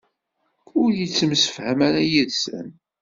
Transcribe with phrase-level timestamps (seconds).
[0.81, 2.67] Ur yettemsefham ara yid-sen?